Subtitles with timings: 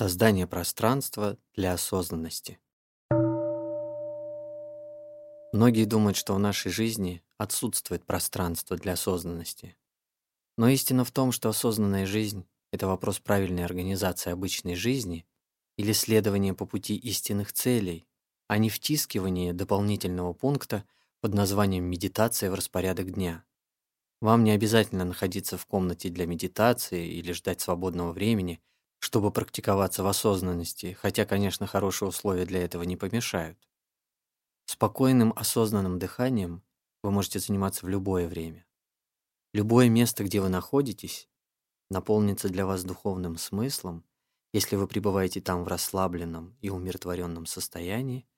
[0.00, 2.58] Создание пространства для осознанности.
[5.52, 9.76] Многие думают, что в нашей жизни отсутствует пространство для осознанности.
[10.56, 15.26] Но истина в том, что осознанная жизнь— это вопрос правильной организации обычной жизни
[15.76, 18.06] или следования по пути истинных целей,
[18.48, 20.86] а не втискивание дополнительного пункта
[21.20, 23.44] под названием «медитация в распорядок дня».
[24.22, 28.62] Вам не обязательно находиться в комнате для медитации или ждать свободного времени,
[29.00, 33.58] чтобы практиковаться в осознанности, хотя, конечно, хорошие условия для этого не помешают.
[34.66, 36.62] Спокойным осознанным дыханием
[37.02, 38.66] вы можете заниматься в любое время.
[39.52, 41.28] Любое место, где вы находитесь,
[41.90, 44.04] наполнится для вас духовным смыслом,
[44.52, 48.28] если вы пребываете там в расслабленном и умиротворенном состоянии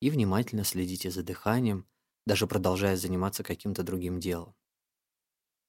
[0.00, 1.86] и внимательно следите за дыханием,
[2.26, 4.54] даже продолжая заниматься каким-то другим делом.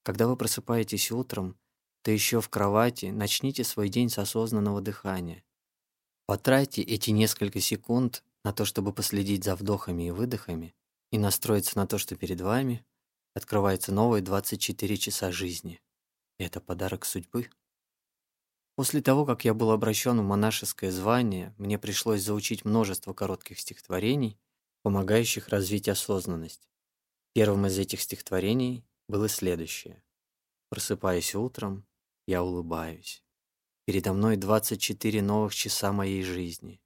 [0.02, 1.58] Когда вы просыпаетесь утром,
[2.02, 5.44] то еще в кровати начните свой день с осознанного дыхания.
[6.26, 10.74] Потратьте эти несколько секунд на то, чтобы последить за вдохами и выдохами
[11.10, 12.84] и настроиться на то, что перед вами
[13.34, 15.80] открывается новые 24 часа жизни.
[16.38, 17.50] это подарок судьбы.
[18.76, 24.38] После того, как я был обращен в монашеское звание, мне пришлось заучить множество коротких стихотворений,
[24.82, 26.66] помогающих развить осознанность.
[27.34, 30.02] Первым из этих стихотворений было следующее.
[30.70, 31.84] Просыпаясь утром,
[32.30, 33.24] я улыбаюсь.
[33.86, 36.80] Передо мной 24 новых часа моей жизни.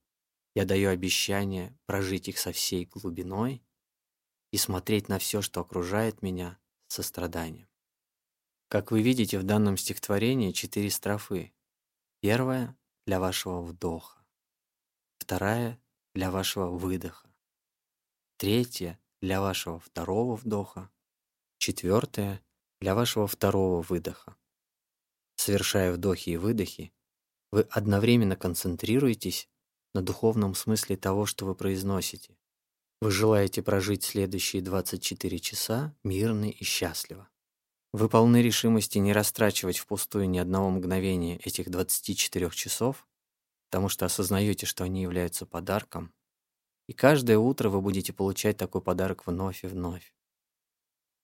[0.55, 3.63] Я даю обещание прожить их со всей глубиной
[4.53, 7.69] и смотреть на все, что окружает меня, со страданием.
[8.69, 11.53] Как вы видите, в данном стихотворении четыре строфы.
[12.21, 12.75] Первая—
[13.07, 14.25] для вашего вдоха.
[15.19, 15.79] Вторая—
[16.15, 17.29] для вашего выдоха.
[18.39, 20.91] Третья— для вашего второго вдоха.
[21.59, 22.43] Четвертая—
[22.81, 24.37] для вашего второго выдоха.
[25.37, 26.93] Совершая вдохи и выдохи,
[27.51, 29.49] вы одновременно концентрируетесь
[29.95, 32.37] на духовном смысле того, что вы произносите.
[33.01, 37.29] Вы желаете прожить следующие 24 часа мирно и счастливо.
[37.93, 43.07] Вы полны решимости не растрачивать впустую ни одного мгновения этих 24 часов,
[43.71, 46.13] потому что осознаете, что они являются подарком,
[46.89, 50.13] и каждое утро вы будете получать такой подарок вновь и вновь.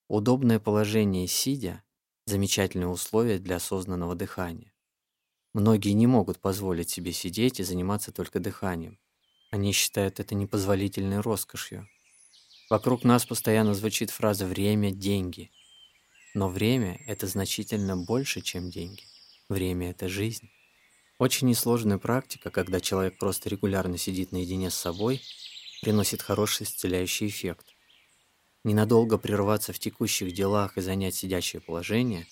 [0.08, 1.82] Удобное положение сидя–
[2.26, 4.72] замечательное условие для осознанного дыхания.
[5.52, 8.98] Многие не могут позволить себе сидеть и заниматься только дыханием.
[9.50, 11.88] Они считают это непозволительной роскошью.
[12.68, 15.50] Вокруг нас постоянно звучит фраза «время– деньги».
[16.34, 19.02] Но время– это значительно больше, чем деньги.
[19.48, 20.48] Время– это жизнь.
[21.18, 25.20] Очень несложная практика, когда человек просто регулярно сидит наедине с собой,
[25.82, 27.74] приносит хороший исцеляющий эффект.
[28.62, 32.26] Ненадолго прерваться в текущих делах и занять сидящее положение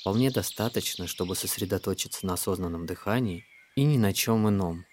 [0.00, 4.84] вполне достаточно, чтобы сосредоточиться на осознанном дыхании и ни на чем ином.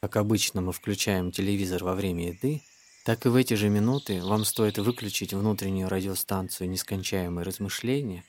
[0.00, 2.62] Как обычно мы включаем телевизор во время еды,
[3.04, 8.24] так и в эти же минуты вам стоит выключить внутреннюю радиостанцию нескончаемые размышления,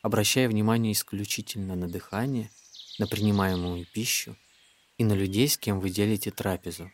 [0.00, 2.50] обращая внимание исключительно на дыхание,
[3.00, 4.36] на принимаемую пищу
[4.96, 6.92] и на людей, с кем вы делите трапезу.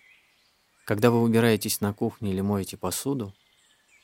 [0.87, 3.35] Когда вы убираетесь на кухне или моете посуду,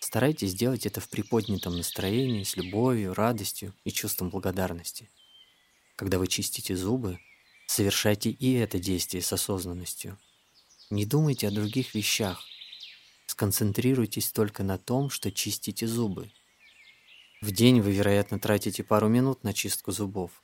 [0.05, 5.09] Старайтесь сделать это в приподнятом настроении, с любовью, радостью и чувством благодарности.
[5.97, 7.19] Когда вы чистите зубы,
[7.67, 10.19] совершайте и это действие с осознанностью.
[10.91, 12.45] Не думайте о других вещах.
[13.25, 16.31] Сконцентрируйтесь только на том, что чистите зубы.
[17.41, 20.43] В день вы, вероятно, тратите пару минут на чистку зубов.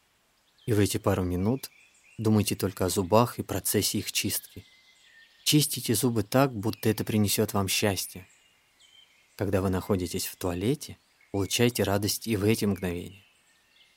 [0.65, 1.71] И в эти пару минут
[2.17, 4.65] думайте только о зубах и процессе их чистки.
[5.45, 8.27] Чистите зубы так, будто это принесет вам счастье.
[9.41, 10.99] Когда вы находитесь в туалете,
[11.33, 13.25] получайте радость и в эти мгновения.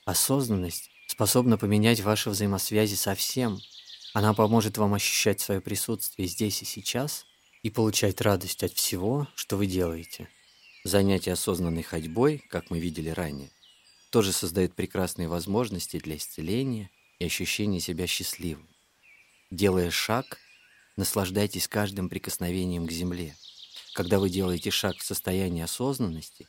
[0.05, 3.59] Осознанность способна поменять ваши взаимосвязи со всем.
[4.13, 7.25] Она поможет вам ощущать свое присутствие здесь и сейчас
[7.61, 10.29] и получать радость от всего, что вы делаете.
[10.85, 13.51] Занятие осознанной ходьбой, как мы видели ранее,
[14.11, 16.89] тоже создает прекрасные возможности для исцеления
[17.19, 18.69] и ощущения себя счастливым.
[19.51, 20.39] Делая шаг,
[20.95, 23.35] наслаждайтесь каждым прикосновением к земле–
[23.93, 26.47] когда вы делаете шаг в состоянии осознанности,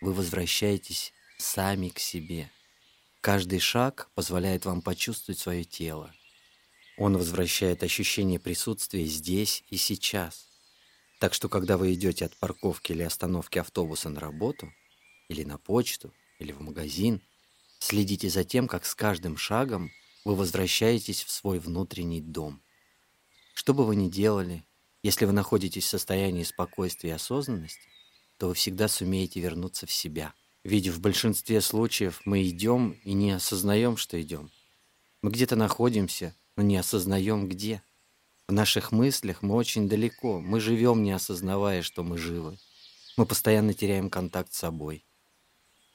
[0.00, 2.50] вы возвращаетесь сами к себе.
[3.20, 6.12] Каждый шаг позволяет вам почувствовать свое тело.
[6.98, 10.48] Он возвращает ощущение присутствия здесь и сейчас.
[11.20, 14.72] Так что, когда вы идете от парковки или остановки автобуса на работу,
[15.28, 17.22] или на почту, или в магазин,
[17.78, 19.90] следите за тем, как с каждым шагом
[20.24, 22.62] вы возвращаетесь в свой внутренний дом.
[23.54, 24.64] Что бы вы ни делали,
[25.02, 27.80] если вы находитесь в состоянии спокойствия и осознанности,
[28.36, 30.34] то вы всегда сумеете вернуться в себя.
[30.62, 34.50] Ведь в большинстве случаев мы идем и не осознаем, что идем.
[35.22, 37.82] Мы где-то находимся, но не осознаем где.
[38.46, 42.58] В наших мыслях мы очень далеко, мы живем, не осознавая, что мы живы.
[43.16, 45.04] Мы постоянно теряем контакт с собой.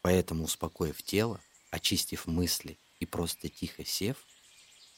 [0.01, 1.41] Поэтому, успокоив тело,
[1.71, 4.17] очистив мысли и просто тихо сев,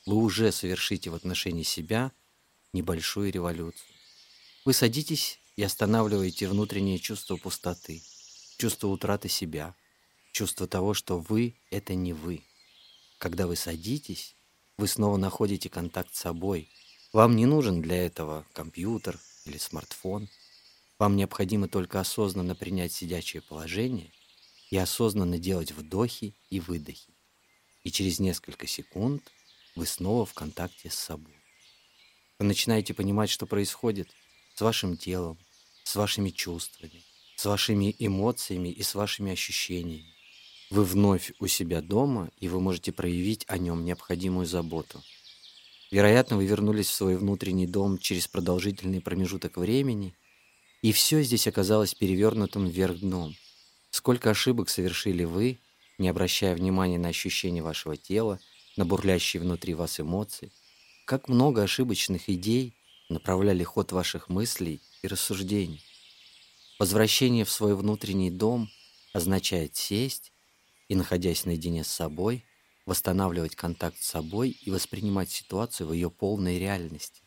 [0.05, 2.11] вы уже совершите в отношении себя
[2.73, 3.96] небольшую революцию.
[4.67, 8.01] Вы садитесь и останавливаете внутреннее чувство пустоты,
[8.57, 9.73] чувство утраты себя,
[10.33, 12.43] чувство того, что вы— это не вы.
[13.17, 14.35] Когда вы садитесь,
[14.75, 16.69] вы снова находите контакт с собой,
[17.13, 20.27] вам не нужен для этого компьютер или смартфон.
[20.99, 24.11] Вам необходимо только осознанно принять сидячее положение
[24.69, 27.13] и осознанно делать вдохи и выдохи.
[27.85, 29.31] И через несколько секунд
[29.77, 31.37] вы снова в контакте с собой.
[32.37, 34.09] Вы начинаете понимать, что происходит
[34.57, 35.37] с вашим телом,
[35.83, 37.03] с вашими чувствами,
[37.35, 40.13] с вашими эмоциями и с вашими ощущениями.
[40.69, 45.01] Вы вновь у себя дома, и вы можете проявить о нем необходимую заботу–
[45.89, 50.13] Вероятно, вы вернулись в свой внутренний дом через продолжительный промежуток времени,
[50.81, 53.35] и все здесь оказалось перевернутым вверх дном.
[53.89, 55.59] Сколько ошибок совершили вы,
[55.97, 58.39] не обращая внимания на ощущения вашего тела,
[58.75, 60.51] на бурлящие внутри вас эмоции,
[61.05, 62.75] как много ошибочных идей
[63.09, 65.83] направляли ход ваших мыслей и рассуждений.
[66.79, 68.69] Возвращение в свой внутренний дом
[69.13, 70.31] означает сесть
[70.87, 72.43] и, находясь наедине с собой,
[72.85, 77.21] восстанавливать контакт с собой и воспринимать ситуацию в ее полной реальности.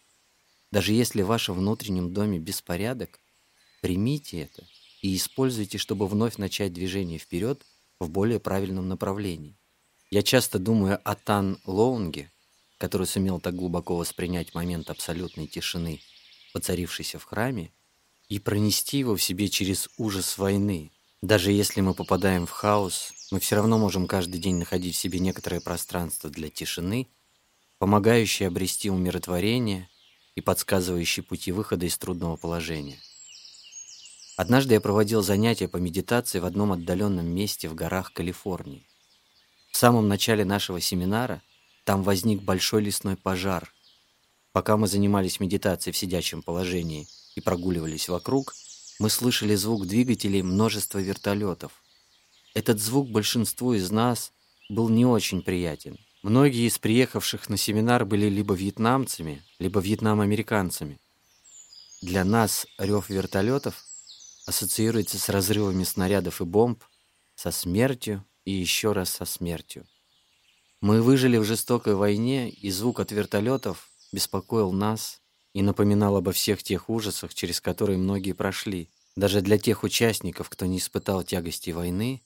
[0.71, 3.21] Даже если в вашем внутреннем доме беспорядок,
[3.83, 4.67] примите это
[5.03, 7.67] и используйте, чтобы вновь начать движение вперед
[7.99, 9.57] в более правильном направлении.
[10.11, 12.31] Я часто думаю о Тан Лоунге,
[12.81, 16.01] который сумел так глубоко воспринять момент абсолютной тишины,
[16.55, 17.73] поцарившейся в храме,
[18.31, 20.91] и пронести его в себе через ужас войны,
[21.21, 25.19] даже если мы попадаем в хаос, мы все равно можем каждый день находить в себе
[25.19, 27.09] некоторое пространство для тишины,
[27.79, 29.91] помогающее обрести умиротворение
[30.35, 32.99] и подсказывающее пути выхода из трудного положения.
[34.39, 38.87] Однажды я проводил занятия по медитации в одном отдаленном месте в горах Калифорнии.
[39.71, 41.43] В самом начале нашего семинара
[41.85, 43.73] там возник большой лесной пожар.
[44.53, 48.55] Пока мы занимались медитацией в сидячем положении и прогуливались вокруг–
[49.01, 51.73] мы слышали звук двигателей множества вертолетов.
[52.53, 54.31] Этот звук большинству из нас
[54.69, 55.97] был не очень приятен.
[56.23, 61.01] Многие из приехавших на семинар были либо вьетнамцами, либо вьетнам-американцами.
[62.03, 63.83] Для нас рев вертолетов
[64.47, 66.85] ассоциируется с разрывами снарядов и бомб,
[67.37, 69.87] со смертью и еще раз со смертью.
[70.81, 75.21] Мы выжили в жестокой войне, и звук от вертолетов беспокоил нас
[75.53, 78.89] и напоминал обо всех тех ужасах, через которые многие прошли.
[79.15, 82.23] Даже для тех участников, кто не испытал тягости войны,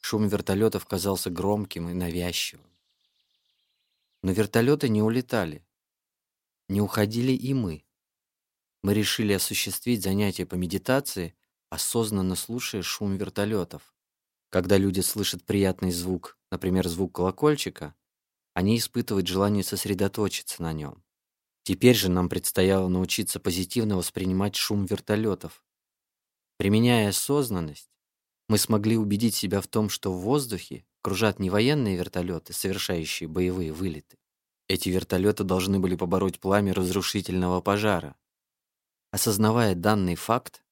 [0.00, 2.64] шум вертолетов казался громким и навязчивым.
[4.22, 5.66] Но вертолеты не улетали.
[6.68, 7.84] Не уходили и мы.
[8.82, 11.34] Мы решили осуществить занятие по медитации,
[11.70, 13.94] осознанно слушая шум вертолетов.
[14.50, 17.94] Когда люди слышат приятный звук, например, звук колокольчика,
[18.54, 21.04] они испытывают желание сосредоточиться на нем.
[21.64, 25.62] Теперь же нам предстояло научиться позитивно воспринимать шум вертолетов.
[26.56, 27.90] Применяя осознанность,
[28.48, 33.74] мы смогли убедить себя в том, что в воздухе кружат не военные вертолеты, совершающие боевые
[33.74, 34.16] вылеты.
[34.66, 38.16] Эти вертолеты должны были побороть пламя разрушительного пожара.
[39.10, 40.64] Осознавая данный факт,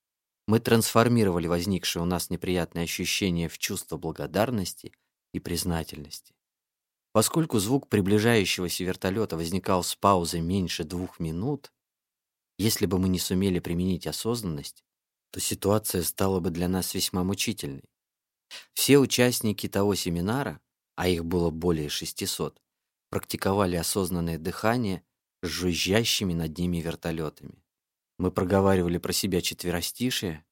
[0.46, 4.94] мы трансформировали возникшее у нас неприятное ощущение в чувство благодарности
[5.34, 6.32] и признательности.
[7.12, 11.72] Поскольку звук приближающегося вертолета возникал с паузой меньше двух минут,
[12.56, 14.84] если бы мы не сумели применить осознанность,
[15.30, 17.84] то ситуация стала бы для нас весьма мучительной.
[18.74, 20.60] Все участники того семинара,
[20.94, 22.60] а их было более 600,
[23.10, 25.02] практиковали осознанное дыхание
[25.42, 27.60] с жужжащими над ними вертолетами.
[28.18, 30.44] Мы проговаривали про себя четверостишие,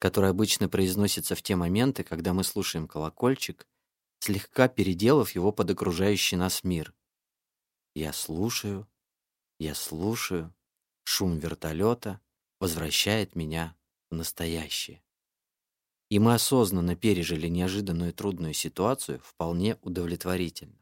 [0.00, 3.68] которое обычно произносится в те моменты, когда мы слушаем колокольчик
[4.20, 6.94] слегка переделав его под окружающий нас мир.
[7.94, 8.88] Я слушаю,
[9.58, 10.54] я слушаю,
[11.04, 12.20] шум вертолета
[12.60, 13.76] возвращает меня
[14.10, 15.02] в настоящее.
[16.08, 20.78] И мы осознанно пережили неожиданную трудную ситуацию вполне удовлетворительно.